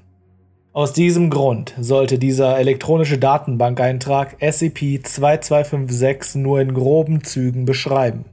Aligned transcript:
Aus 0.78 0.92
diesem 0.92 1.28
Grund 1.28 1.74
sollte 1.80 2.20
dieser 2.20 2.56
elektronische 2.56 3.18
Datenbankeintrag 3.18 4.36
SCP-2256 4.40 6.38
nur 6.38 6.60
in 6.60 6.72
groben 6.72 7.24
Zügen 7.24 7.64
beschreiben. 7.64 8.26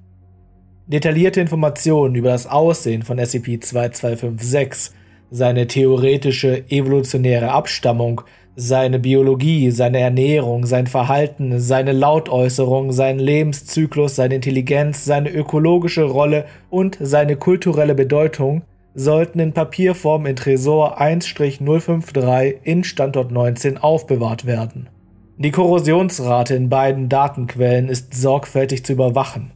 Detaillierte 0.86 1.42
Informationen 1.42 2.14
über 2.14 2.30
das 2.30 2.46
Aussehen 2.46 3.02
von 3.02 3.20
SCP-2256, 3.20 4.92
seine 5.32 5.66
theoretische 5.66 6.70
evolutionäre 6.70 7.50
Abstammung, 7.50 8.22
seine 8.56 9.00
Biologie, 9.00 9.72
seine 9.72 9.98
Ernährung, 10.02 10.68
sein 10.68 10.86
Verhalten, 10.86 11.60
seine 11.60 11.94
Lautäußerung, 11.94 12.92
sein 12.92 13.18
Lebenszyklus, 13.18 14.18
seine 14.18 14.36
Intelligenz, 14.36 15.04
seine 15.04 15.32
ökologische 15.32 16.04
Rolle 16.04 16.46
und 16.70 16.96
seine 17.02 17.38
kulturelle 17.38 17.96
Bedeutung 17.96 18.62
sollten 18.96 19.40
in 19.40 19.52
Papierform 19.52 20.26
in 20.26 20.38
Tresor 20.38 21.00
1-053 21.02 22.56
in 22.64 22.84
Standort 22.86 23.30
19 23.30 23.78
aufbewahrt 23.78 24.46
werden. 24.46 24.90
Die 25.38 25.52
Korrosionsrate 25.52 26.56
in 26.56 26.70
beiden 26.70 27.10
Datenquellen 27.10 27.90
ist 27.90 28.14
sorgfältig 28.14 28.86
zu 28.86 28.94
überwachen. 28.94 29.52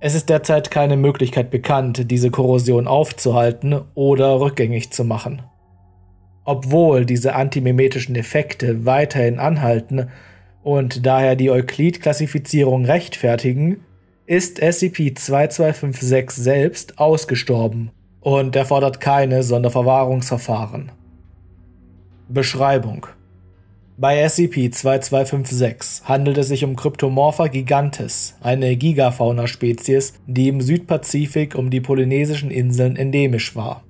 Es 0.00 0.14
ist 0.14 0.30
derzeit 0.30 0.70
keine 0.70 0.96
Möglichkeit 0.96 1.50
bekannt, 1.50 2.10
diese 2.10 2.30
Korrosion 2.30 2.86
aufzuhalten 2.86 3.82
oder 3.94 4.40
rückgängig 4.40 4.90
zu 4.90 5.04
machen. 5.04 5.42
Obwohl 6.44 7.04
diese 7.04 7.34
antimimetischen 7.34 8.16
Effekte 8.16 8.86
weiterhin 8.86 9.38
anhalten 9.38 10.08
und 10.62 11.04
daher 11.04 11.36
die 11.36 11.50
Euklid-Klassifizierung 11.50 12.86
rechtfertigen, 12.86 13.84
ist 14.24 14.62
SCP-2256 14.62 16.30
selbst 16.30 16.98
ausgestorben 16.98 17.90
und 18.20 18.56
erfordert 18.56 19.00
keine 19.00 19.42
Sonderverwahrungsverfahren. 19.42 20.92
Beschreibung 22.28 23.06
bei 24.00 24.24
SCP-2256 24.24 26.04
handelt 26.04 26.38
es 26.38 26.46
sich 26.46 26.62
um 26.62 26.76
Cryptomorpha 26.76 27.48
gigantes, 27.48 28.36
eine 28.40 28.76
Gigafauna-Spezies, 28.76 30.14
die 30.28 30.46
im 30.46 30.60
Südpazifik 30.60 31.56
um 31.56 31.68
die 31.68 31.80
polynesischen 31.80 32.52
Inseln 32.52 32.94
endemisch 32.94 33.56
war. 33.56 33.82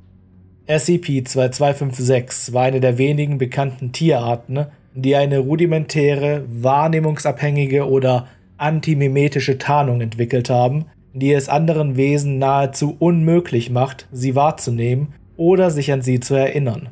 SCP-2256 0.66 2.54
war 2.54 2.62
eine 2.62 2.80
der 2.80 2.96
wenigen 2.96 3.36
bekannten 3.36 3.92
Tierarten, 3.92 4.64
die 4.94 5.14
eine 5.14 5.40
rudimentäre, 5.40 6.42
wahrnehmungsabhängige 6.48 7.86
oder 7.86 8.28
antimimetische 8.56 9.58
Tarnung 9.58 10.00
entwickelt 10.00 10.48
haben, 10.48 10.86
die 11.18 11.32
es 11.32 11.48
anderen 11.48 11.96
Wesen 11.96 12.38
nahezu 12.38 12.96
unmöglich 12.98 13.70
macht, 13.70 14.06
sie 14.12 14.34
wahrzunehmen 14.34 15.14
oder 15.36 15.70
sich 15.70 15.92
an 15.92 16.02
sie 16.02 16.20
zu 16.20 16.34
erinnern. 16.34 16.88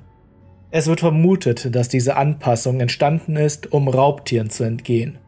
Es 0.70 0.86
wird 0.86 1.00
vermutet, 1.00 1.74
dass 1.74 1.88
diese 1.88 2.16
Anpassung 2.16 2.80
entstanden 2.80 3.36
ist, 3.36 3.72
um 3.72 3.88
Raubtieren 3.88 4.50
zu 4.50 4.64
entgehen. 4.64 5.18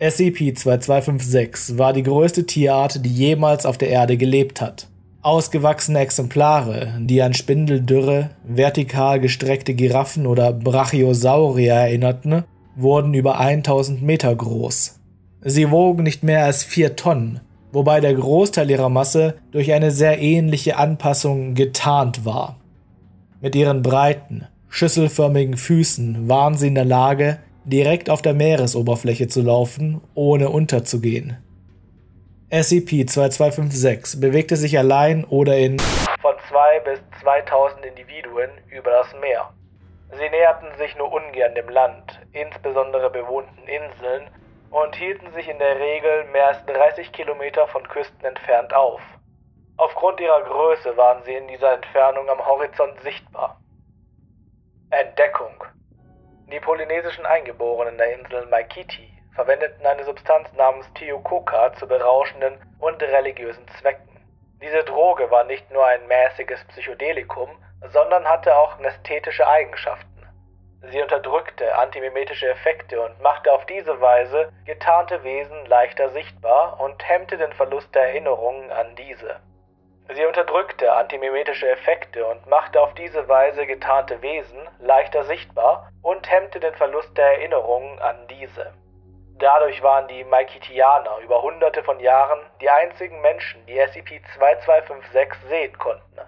SCP-2256 0.00 1.78
war 1.78 1.92
die 1.92 2.02
größte 2.02 2.46
Tierart, 2.46 3.04
die 3.04 3.12
jemals 3.12 3.64
auf 3.64 3.78
der 3.78 3.88
Erde 3.88 4.16
gelebt 4.16 4.60
hat. 4.60 4.88
Ausgewachsene 5.22 6.00
Exemplare, 6.00 6.98
die 7.00 7.22
an 7.22 7.32
Spindeldürre, 7.32 8.30
vertikal 8.44 9.20
gestreckte 9.20 9.74
Giraffen 9.74 10.26
oder 10.26 10.52
Brachiosaurier 10.52 11.72
erinnerten, 11.72 12.44
wurden 12.76 13.14
über 13.14 13.38
1000 13.38 14.02
Meter 14.02 14.34
groß. 14.34 15.00
Sie 15.40 15.70
wogen 15.70 16.02
nicht 16.02 16.22
mehr 16.22 16.44
als 16.44 16.64
4 16.64 16.96
Tonnen 16.96 17.40
wobei 17.74 18.00
der 18.00 18.14
Großteil 18.14 18.70
ihrer 18.70 18.88
Masse 18.88 19.34
durch 19.50 19.72
eine 19.72 19.90
sehr 19.90 20.20
ähnliche 20.20 20.76
Anpassung 20.76 21.54
getarnt 21.54 22.24
war. 22.24 22.56
Mit 23.40 23.54
ihren 23.54 23.82
breiten, 23.82 24.46
schüsselförmigen 24.68 25.56
Füßen 25.56 26.28
waren 26.28 26.54
sie 26.56 26.68
in 26.68 26.74
der 26.76 26.84
Lage, 26.84 27.38
direkt 27.64 28.08
auf 28.08 28.22
der 28.22 28.34
Meeresoberfläche 28.34 29.28
zu 29.28 29.42
laufen, 29.42 30.00
ohne 30.14 30.48
unterzugehen. 30.50 31.36
SCP-2256 32.50 34.20
bewegte 34.20 34.56
sich 34.56 34.78
allein 34.78 35.24
oder 35.24 35.58
in 35.58 35.78
von 36.20 36.34
2 36.48 36.80
bis 36.80 37.00
2000 37.22 37.84
Individuen 37.86 38.50
über 38.70 38.90
das 38.90 39.08
Meer. 39.20 39.50
Sie 40.10 40.30
näherten 40.30 40.68
sich 40.78 40.96
nur 40.96 41.12
ungern 41.12 41.54
dem 41.54 41.68
Land, 41.68 42.20
insbesondere 42.32 43.10
bewohnten 43.10 43.62
Inseln, 43.66 44.30
und 44.74 44.96
hielten 44.96 45.30
sich 45.32 45.48
in 45.48 45.58
der 45.60 45.78
Regel 45.78 46.24
mehr 46.32 46.48
als 46.48 46.66
30 46.66 47.12
Kilometer 47.12 47.68
von 47.68 47.86
Küsten 47.86 48.24
entfernt 48.24 48.74
auf. 48.74 49.00
Aufgrund 49.76 50.18
ihrer 50.20 50.42
Größe 50.42 50.96
waren 50.96 51.22
sie 51.22 51.34
in 51.34 51.46
dieser 51.46 51.74
Entfernung 51.74 52.28
am 52.28 52.44
Horizont 52.44 53.00
sichtbar. 53.02 53.60
Entdeckung. 54.90 55.62
Die 56.50 56.58
polynesischen 56.58 57.24
Eingeborenen 57.24 57.96
der 57.98 58.18
Insel 58.18 58.46
Maikiti 58.46 59.16
verwendeten 59.36 59.86
eine 59.86 60.04
Substanz 60.04 60.52
namens 60.54 60.92
Teokoka 60.94 61.72
zu 61.74 61.86
berauschenden 61.86 62.58
und 62.80 63.00
religiösen 63.00 63.66
Zwecken. 63.80 64.20
Diese 64.60 64.82
Droge 64.82 65.30
war 65.30 65.44
nicht 65.44 65.70
nur 65.70 65.86
ein 65.86 66.04
mäßiges 66.08 66.64
Psychedelikum, 66.68 67.48
sondern 67.92 68.24
hatte 68.24 68.56
auch 68.56 68.80
ästhetische 68.80 69.46
Eigenschaften. 69.46 70.13
Sie 70.90 71.00
unterdrückte 71.00 71.76
antimimetische 71.76 72.48
Effekte 72.48 73.00
und 73.00 73.20
machte 73.20 73.52
auf 73.52 73.64
diese 73.66 74.00
Weise 74.00 74.52
getarnte 74.66 75.22
Wesen 75.24 75.64
leichter 75.66 76.10
sichtbar 76.10 76.78
und 76.80 77.08
hemmte 77.08 77.38
den 77.38 77.52
Verlust 77.54 77.94
der 77.94 78.08
Erinnerungen 78.08 78.70
an 78.70 78.94
diese. 78.96 79.40
Sie 80.12 80.24
unterdrückte 80.26 80.92
antimimetische 80.92 81.68
Effekte 81.70 82.26
und 82.26 82.46
machte 82.46 82.80
auf 82.82 82.92
diese 82.94 83.26
Weise 83.26 83.66
getarnte 83.66 84.20
Wesen 84.20 84.58
leichter 84.78 85.24
sichtbar 85.24 85.90
und 86.02 86.30
hemmte 86.30 86.60
den 86.60 86.74
Verlust 86.74 87.16
der 87.16 87.38
Erinnerungen 87.38 87.98
an 88.00 88.26
diese. 88.28 88.74
Dadurch 89.38 89.82
waren 89.82 90.06
die 90.08 90.22
Maikitianer 90.24 91.18
über 91.22 91.42
hunderte 91.42 91.82
von 91.82 91.98
Jahren 91.98 92.40
die 92.60 92.68
einzigen 92.68 93.20
Menschen, 93.22 93.64
die 93.66 93.80
SCP-2256 93.80 95.34
sehen 95.48 95.76
konnten. 95.78 96.20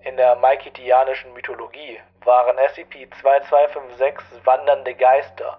In 0.00 0.16
der 0.16 0.36
maikitianischen 0.36 1.32
Mythologie 1.34 2.00
waren 2.26 2.56
SCP-2256 2.58 4.44
wandernde 4.44 4.94
Geister, 4.94 5.58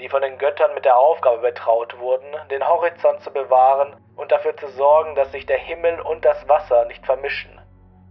die 0.00 0.08
von 0.08 0.22
den 0.22 0.38
Göttern 0.38 0.74
mit 0.74 0.84
der 0.84 0.96
Aufgabe 0.96 1.38
betraut 1.38 1.98
wurden, 1.98 2.26
den 2.50 2.66
Horizont 2.66 3.20
zu 3.22 3.32
bewahren 3.32 3.96
und 4.16 4.32
dafür 4.32 4.56
zu 4.56 4.68
sorgen, 4.68 5.14
dass 5.14 5.32
sich 5.32 5.46
der 5.46 5.58
Himmel 5.58 6.00
und 6.00 6.24
das 6.24 6.48
Wasser 6.48 6.84
nicht 6.86 7.04
vermischen. 7.04 7.60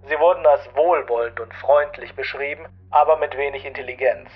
Sie 0.08 0.20
wurden 0.20 0.46
als 0.46 0.76
wohlwollend 0.76 1.40
und 1.40 1.54
freundlich 1.56 2.16
beschrieben, 2.16 2.68
aber 2.92 3.18
mit 3.18 3.36
wenig 3.36 3.66
Intelligenz. 3.66 4.30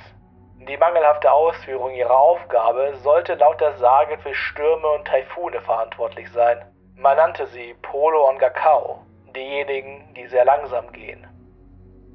Die 0.68 0.78
mangelhafte 0.78 1.32
Ausführung 1.32 1.92
ihrer 1.92 2.18
Aufgabe 2.18 2.96
sollte 2.98 3.36
laut 3.36 3.62
der 3.62 3.74
Sage 3.78 4.18
für 4.18 4.34
Stürme 4.34 4.88
und 4.88 5.08
Taifune 5.08 5.62
verantwortlich 5.62 6.30
sein. 6.32 6.66
Man 6.96 7.18
nannte 7.18 7.46
sie 7.48 7.76
Polo 7.82 8.28
und 8.28 8.40
Gakao, 8.40 9.06
diejenigen, 9.36 10.14
die 10.16 10.28
sehr 10.28 10.44
langsam 10.44 10.92
gehen. 10.92 11.29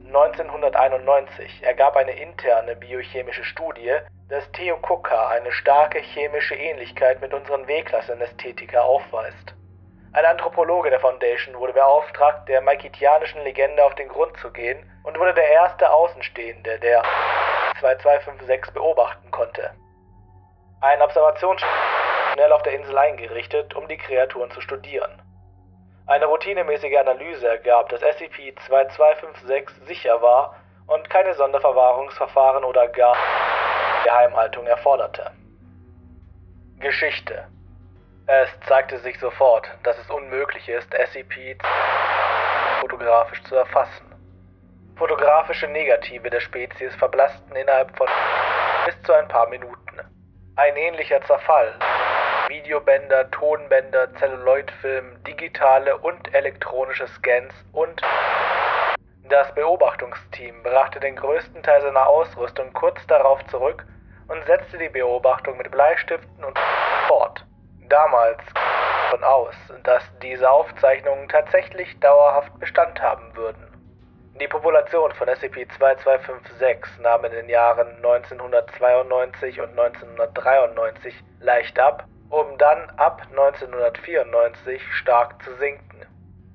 1991 0.07 1.63
ergab 1.63 1.97
eine 1.97 2.13
interne 2.13 2.77
biochemische 2.77 3.43
Studie, 3.43 3.97
dass 4.29 4.51
Theokoka 4.53 5.29
eine 5.29 5.51
starke 5.51 5.99
chemische 5.99 6.55
Ähnlichkeit 6.55 7.21
mit 7.23 7.33
unseren 7.33 7.67
W-Klassen-Ästhetika 7.67 8.83
aufweist. 8.83 9.55
Ein 10.13 10.27
Anthropologe 10.27 10.91
der 10.91 11.01
Foundation 11.01 11.59
wurde 11.59 11.73
beauftragt, 11.73 12.49
der 12.49 12.61
maikitianischen 12.61 13.43
Legende 13.43 13.83
auf 13.83 13.95
den 13.95 14.09
Grund 14.09 14.37
zu 14.39 14.53
gehen 14.53 14.79
und 15.05 15.19
wurde 15.19 15.35
der 15.35 15.49
erste 15.49 15.91
Außenstehende, 15.91 16.79
der 16.81 17.03
SCP-2256 17.81 18.73
beobachten 18.73 19.31
konnte. 19.31 19.71
Ein 20.83 21.01
Observationsschiff 21.01 21.69
schnell 22.35 22.53
auf 22.53 22.63
der 22.63 22.75
Insel 22.75 22.97
eingerichtet, 22.99 23.75
um 23.75 23.89
die 23.89 23.97
Kreaturen 23.97 24.51
zu 24.51 24.61
studieren. 24.61 25.24
Eine 26.07 26.27
routinemäßige 26.27 26.99
Analyse 26.99 27.49
ergab, 27.49 27.89
dass 27.89 28.03
SCP-2256 28.03 29.87
sicher 29.87 30.21
war 30.21 30.55
und 30.87 31.09
keine 31.09 31.33
Sonderverwahrungsverfahren 31.35 32.63
oder 32.63 32.89
gar 32.89 33.17
Geheimhaltung 34.05 34.67
erforderte. 34.67 35.31
Geschichte 36.79 37.47
Es 38.27 38.49
zeigte 38.69 38.99
sich 38.99 39.19
sofort, 39.19 39.67
dass 39.83 39.99
es 39.99 40.11
unmöglich 40.11 40.69
ist, 40.69 40.93
SCP 40.93 41.57
fotografisch 42.81 43.43
zu 43.45 43.57
erfassen. 43.57 44.05
Fotografische 44.97 45.69
Negative 45.69 46.29
der 46.29 46.41
Spezies 46.41 46.95
verblassten 46.97 47.57
innerhalb 47.57 47.97
von 47.97 48.09
bis 48.85 49.01
zu 49.03 49.15
ein 49.15 49.29
paar 49.29 49.49
Minuten. 49.49 50.01
Ein 50.57 50.77
ähnlicher 50.77 51.23
Zerfall 51.23 51.75
Videobänder, 52.49 53.31
Tonbänder, 53.31 54.13
Celluloidfilm, 54.15 55.23
digitale 55.25 55.97
und 55.97 56.35
elektronische 56.35 57.07
Scans 57.09 57.53
und 57.73 58.03
das 59.31 59.55
Beobachtungsteam 59.55 60.63
brachte 60.63 61.01
den 61.01 61.17
größten 61.17 61.63
Teil 61.63 61.81
seiner 61.81 62.07
Ausrüstung 62.07 62.73
kurz 62.75 63.07
darauf 63.07 63.45
zurück 63.47 63.87
und 64.29 64.45
setzte 64.45 64.77
die 64.77 64.91
Beobachtung 64.91 65.57
mit 65.57 65.71
Bleistiften 65.71 66.45
und 66.45 66.59
fort. 67.09 67.45
Damals 67.89 68.39
davon 68.53 69.25
aus, 69.25 69.55
dass 69.83 70.03
diese 70.23 70.51
Aufzeichnungen 70.51 71.29
tatsächlich 71.29 71.99
dauerhaft 72.01 72.59
Bestand 72.59 73.01
haben 73.01 73.35
würden. 73.35 73.67
Die 74.41 74.49
Population 74.49 75.13
von 75.13 75.29
SCP-2256 75.29 77.01
nahm 77.01 77.25
in 77.25 77.33
den 77.33 77.49
Jahren 77.49 77.89
1992 77.97 79.61
und 79.61 79.71
1993 79.71 81.15
leicht 81.41 81.79
ab 81.79 82.05
um 82.35 82.59
dann 82.59 82.91
ab 82.97 83.23
1994 83.31 84.83
stark 84.95 85.41
zu 85.45 85.55
sinken. 85.55 86.05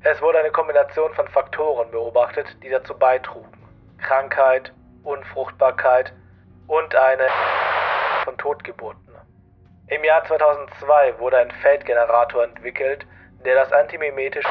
Es 0.03 0.21
wurde 0.21 0.39
eine 0.39 0.51
Kombination 0.51 1.13
von 1.13 1.27
Faktoren 1.29 1.89
beobachtet, 1.89 2.47
die 2.61 2.69
dazu 2.69 2.97
beitrugen. 2.97 3.57
Krankheit, 3.97 4.73
Unfruchtbarkeit 5.03 6.13
und 6.67 6.93
eine 6.95 7.27
von 8.25 8.37
Totgeburten. 8.37 9.15
Im 9.87 10.03
Jahr 10.03 10.25
2002 10.25 11.17
wurde 11.19 11.37
ein 11.37 11.51
Feldgenerator 11.61 12.43
entwickelt, 12.43 13.07
der 13.45 13.55
das 13.55 13.71
Antimimetische 13.71 14.49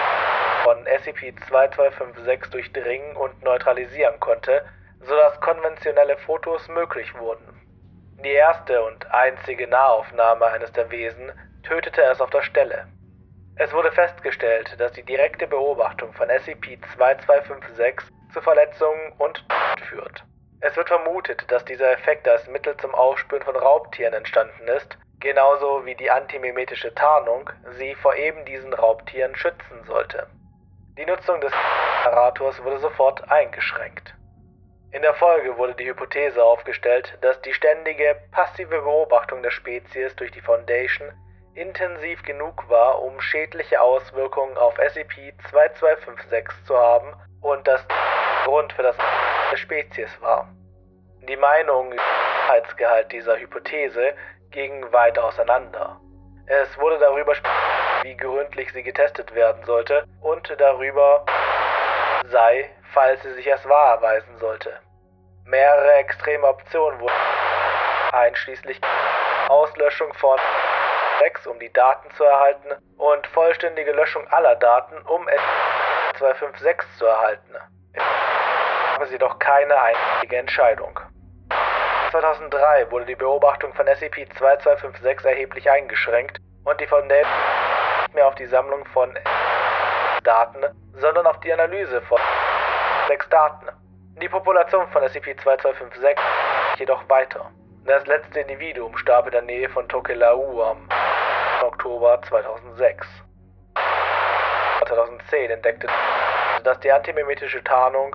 von 0.65 0.79
SCP-2256 0.87 2.51
durchdringen 2.51 3.17
und 3.17 3.43
neutralisieren 3.43 4.19
konnte, 4.19 4.65
sodass 5.01 5.39
konventionelle 5.41 6.17
Fotos 6.17 6.67
möglich 6.69 7.15
wurden. 7.19 7.58
Die 8.25 8.33
erste 8.33 8.83
und 8.83 9.09
einzige 9.13 9.69
Nahaufnahme 9.69 10.47
eines 10.47 10.73
der 10.73 10.91
Wesen 10.91 11.31
tötete 11.63 12.03
es 12.03 12.21
auf 12.21 12.31
der 12.31 12.43
Stelle. 12.43 12.89
Es 13.55 13.73
wurde 13.73 13.93
festgestellt, 13.93 14.75
dass 14.81 14.91
die 14.93 15.05
direkte 15.05 15.47
Beobachtung 15.47 16.13
von 16.15 16.29
SCP-2256 16.29 18.01
zu 18.33 18.41
Verletzungen 18.41 19.13
und 19.19 19.45
Tod 19.49 19.81
führt. 19.89 20.25
Es 20.61 20.77
wird 20.77 20.89
vermutet, 20.89 21.45
dass 21.49 21.65
dieser 21.65 21.93
Effekt 21.93 22.27
als 22.27 22.49
Mittel 22.49 22.77
zum 22.79 22.93
Aufspüren 22.93 23.45
von 23.45 23.55
Raubtieren 23.55 24.15
entstanden 24.15 24.67
ist, 24.67 24.99
genauso 25.21 25.87
wie 25.87 25.95
die 25.95 26.11
antimimetische 26.11 26.93
Tarnung 26.97 27.49
sie 27.79 27.95
vor 27.95 28.17
eben 28.17 28.45
diesen 28.45 28.75
Raubtieren 28.75 29.37
schützen 29.37 29.85
sollte. 29.87 30.27
Die 30.97 31.07
Nutzung 31.07 31.41
des 31.41 31.53
Generators 32.03 32.61
wurde 32.65 32.81
sofort 32.81 33.31
eingeschränkt. 33.31 34.13
In 34.91 35.03
der 35.03 35.15
Folge 35.15 35.59
wurde 35.59 35.75
die 35.75 35.87
Hypothese 35.87 36.43
aufgestellt, 36.43 37.19
dass 37.21 37.41
die 37.43 37.53
ständige, 37.53 38.17
passive 38.33 38.81
Beobachtung 38.81 39.43
der 39.43 39.51
Spezies 39.51 40.17
durch 40.17 40.31
die 40.31 40.41
Foundation 40.41 41.13
intensiv 41.55 42.23
genug 42.23 42.69
war, 42.71 43.03
um 43.03 43.21
schädliche 43.21 43.81
Auswirkungen 43.81 44.57
auf 44.57 44.79
SCP-2256 44.79 46.65
zu 46.65 46.79
haben 46.79 47.15
und 47.43 47.67
das 47.69 47.85
Grund 48.45 48.73
für 48.73 48.83
das 48.83 48.97
der 49.51 49.57
Spezies 49.57 50.11
war. 50.23 50.49
Die 51.29 51.37
Meinungen 51.37 51.93
über 51.93 52.03
den 52.03 52.49
Wahrheitsgehalt 52.49 53.13
dieser 53.13 53.37
Hypothese 53.37 54.15
gingen 54.51 54.91
weit 54.93 55.19
auseinander. 55.19 56.01
Es 56.47 56.79
wurde 56.79 56.99
darüber 56.99 57.35
wie 58.03 58.17
gründlich 58.17 58.73
sie 58.73 58.83
getestet 58.83 59.35
werden 59.35 59.63
sollte 59.65 60.07
und 60.23 60.51
darüber 60.59 61.27
sei, 62.31 62.71
falls 62.93 63.23
sie 63.23 63.33
sich 63.35 63.51
als 63.51 63.69
wahr 63.69 63.95
erweisen 63.95 64.37
sollte. 64.39 64.79
Mehrere 65.45 65.95
extreme 65.95 66.47
Optionen 66.47 67.01
wurden 67.01 67.15
einschließlich 68.13 68.81
Auslöschung 69.49 70.13
von 70.15 70.39
6, 71.21 71.47
um 71.47 71.59
die 71.59 71.73
Daten 71.73 72.11
zu 72.17 72.25
erhalten, 72.25 72.69
und 72.97 73.27
vollständige 73.29 73.93
Löschung 73.93 74.27
aller 74.29 74.57
Daten, 74.57 74.99
um 75.07 75.27
S256 76.15 76.83
zu 76.99 77.07
erhalten. 77.07 77.55
Gab 77.95 79.03
es 79.03 79.11
jedoch 79.11 79.39
keine 79.39 79.75
einzige 79.81 80.37
Entscheidung. 80.37 80.99
2003 82.11 82.91
wurde 82.91 83.07
die 83.07 83.15
Beobachtung 83.15 83.73
von 83.75 83.87
SCP-2256 83.87 85.27
erheblich 85.27 85.71
eingeschränkt 85.71 86.39
und 86.65 86.81
die 86.81 86.87
Foundation 86.87 87.33
nicht 88.03 88.15
mehr 88.15 88.27
auf 88.27 88.35
die 88.35 88.47
Sammlung 88.47 88.85
von 88.87 89.17
Daten, 90.25 90.65
sondern 90.95 91.27
auf 91.27 91.39
die 91.41 91.53
Analyse 91.53 92.01
von 92.03 92.21
sechs 93.09 93.27
Daten. 93.31 93.67
Die 94.21 94.29
Population 94.29 94.87
von 94.89 95.03
SCP-2256 95.03 96.17
jedoch 96.79 97.09
weiter. 97.09 97.51
Das 97.87 98.07
letzte 98.07 98.41
Individuum 98.41 98.97
starb 98.99 99.27
in 99.27 99.33
der 99.33 99.43
Nähe 99.43 99.69
von 99.71 99.89
Tokelau 99.89 100.63
am 100.63 100.87
Oktober 101.63 102.21
2006. 102.29 103.07
2010 104.87 105.51
entdeckte, 105.51 105.89
dass 106.65 106.79
die 106.81 106.93
antimimetische 106.93 107.65
Tarnung 107.65 108.15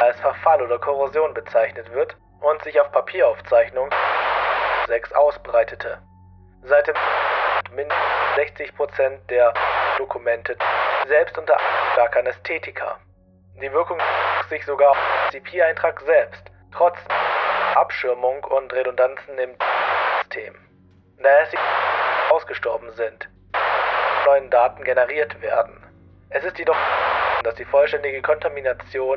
als 0.00 0.20
Verfall 0.20 0.60
oder 0.60 0.78
Korrosion 0.78 1.32
bezeichnet 1.32 1.90
wird 1.94 2.14
und 2.40 2.62
sich 2.64 2.78
auf 2.78 2.92
Papieraufzeichnung 2.92 3.88
6 4.88 5.12
ausbreitete. 5.14 5.98
Seitdem 6.64 6.96
mindestens 7.74 8.70
60% 8.76 9.26
der 9.30 9.54
Dokumente 9.96 10.56
selbst 11.06 11.38
unter 11.38 11.56
starker 11.94 12.20
Anästhetika. 12.20 12.98
Die 13.60 13.72
Wirkung 13.72 13.98
sich 14.48 14.64
sogar 14.64 14.90
auf 14.90 14.98
den 15.32 15.42
CP-Eintrag 15.42 16.00
selbst, 16.00 16.42
trotz 16.72 16.96
Abschirmung 17.74 18.42
und 18.44 18.72
Redundanzen 18.72 19.38
im 19.38 19.50
System. 20.22 20.54
Da 21.22 21.28
sie 21.50 21.58
ausgestorben 22.30 22.90
sind, 22.96 23.28
neuen 24.26 24.50
Daten 24.50 24.82
generiert 24.84 25.40
werden. 25.40 25.82
Es 26.30 26.44
ist 26.44 26.58
jedoch, 26.58 26.76
dass 27.44 27.54
die 27.56 27.64
vollständige 27.64 28.22
Kontamination 28.22 29.16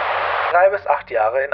drei 0.52 0.70
bis 0.70 0.86
acht 0.86 1.10
Jahre 1.10 1.46
in 1.46 1.52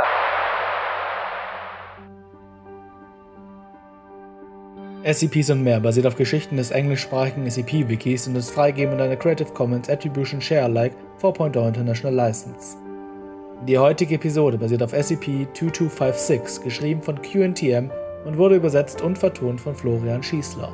SCPs 5.03 5.49
und 5.49 5.63
mehr 5.63 5.79
basiert 5.79 6.05
auf 6.05 6.15
Geschichten 6.15 6.57
des 6.57 6.71
englischsprachigen 6.71 7.49
SCP-Wikis 7.49 8.27
und 8.27 8.35
ist 8.35 8.51
freigegeben 8.51 8.93
unter 8.93 9.05
einer 9.05 9.15
Creative 9.15 9.51
Commons 9.53 9.89
Attribution 9.89 10.41
Share 10.41 10.65
Alike 10.65 10.95
4.0 11.21 11.67
International 11.67 12.15
License. 12.15 12.77
Die 13.67 13.77
heutige 13.77 14.15
Episode 14.15 14.57
basiert 14.57 14.81
auf 14.81 14.91
SCP-2256, 14.91 16.63
geschrieben 16.63 17.01
von 17.01 17.21
QNTM 17.21 17.91
und 18.25 18.37
wurde 18.37 18.55
übersetzt 18.55 19.03
und 19.03 19.19
vertont 19.19 19.61
von 19.61 19.75
Florian 19.75 20.23
Schießler. 20.23 20.73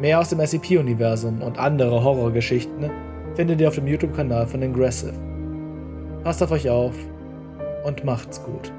Mehr 0.00 0.18
aus 0.18 0.30
dem 0.30 0.40
SCP-Universum 0.44 1.40
und 1.40 1.58
andere 1.58 2.02
Horrorgeschichten 2.02 2.90
findet 3.34 3.60
ihr 3.60 3.68
auf 3.68 3.76
dem 3.76 3.86
YouTube-Kanal 3.86 4.46
von 4.48 4.62
Ingressive. 4.62 5.14
Passt 6.24 6.42
auf 6.42 6.50
euch 6.50 6.68
auf 6.68 6.94
und 7.84 8.04
macht's 8.04 8.42
gut. 8.42 8.72